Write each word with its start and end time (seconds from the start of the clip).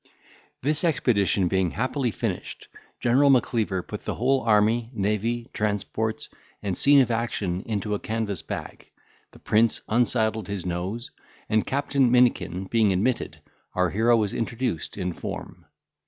This 0.63 0.83
expedition 0.83 1.47
being 1.47 1.69
happily 1.69 2.09
finished, 2.09 2.69
General 2.99 3.29
Macleaver 3.29 3.83
put 3.83 4.01
the 4.01 4.15
whole 4.15 4.41
army, 4.41 4.89
navy, 4.93 5.51
transports, 5.53 6.27
and 6.63 6.75
scene 6.75 7.01
of 7.01 7.11
action 7.11 7.61
into 7.67 7.93
a 7.93 7.99
canvas 7.99 8.41
bag, 8.41 8.89
the 9.29 9.37
prince 9.37 9.83
unsaddled 9.87 10.47
his 10.47 10.65
nose, 10.65 11.11
and 11.49 11.67
Captain 11.67 12.09
Minikin 12.09 12.63
being 12.71 12.91
admitted, 12.91 13.41
our 13.75 13.91
hero 13.91 14.17
was 14.17 14.33
introduced 14.33 14.97
in 14.97 15.13
form. 15.13 15.67